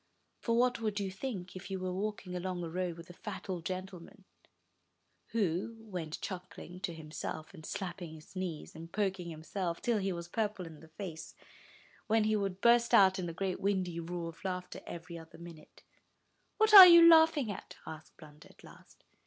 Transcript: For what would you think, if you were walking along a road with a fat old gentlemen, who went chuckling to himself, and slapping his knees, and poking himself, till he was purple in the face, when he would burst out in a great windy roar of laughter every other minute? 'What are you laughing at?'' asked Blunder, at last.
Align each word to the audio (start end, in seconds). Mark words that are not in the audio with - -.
For 0.39 0.57
what 0.57 0.79
would 0.81 0.99
you 0.99 1.11
think, 1.11 1.55
if 1.55 1.69
you 1.69 1.77
were 1.79 1.93
walking 1.93 2.35
along 2.35 2.63
a 2.63 2.69
road 2.71 2.97
with 2.97 3.11
a 3.11 3.13
fat 3.13 3.47
old 3.47 3.63
gentlemen, 3.65 4.25
who 5.27 5.75
went 5.79 6.19
chuckling 6.21 6.79
to 6.79 6.93
himself, 6.95 7.53
and 7.53 7.63
slapping 7.63 8.15
his 8.15 8.35
knees, 8.35 8.73
and 8.75 8.91
poking 8.91 9.29
himself, 9.29 9.79
till 9.79 9.99
he 9.99 10.11
was 10.11 10.27
purple 10.27 10.65
in 10.65 10.79
the 10.79 10.87
face, 10.87 11.35
when 12.07 12.23
he 12.23 12.35
would 12.35 12.61
burst 12.61 12.95
out 12.95 13.19
in 13.19 13.29
a 13.29 13.33
great 13.33 13.59
windy 13.59 13.99
roar 13.99 14.29
of 14.29 14.43
laughter 14.43 14.81
every 14.87 15.19
other 15.19 15.37
minute? 15.37 15.83
'What 16.57 16.73
are 16.73 16.87
you 16.87 17.07
laughing 17.07 17.51
at?'' 17.51 17.77
asked 17.85 18.17
Blunder, 18.17 18.47
at 18.49 18.63
last. 18.63 19.03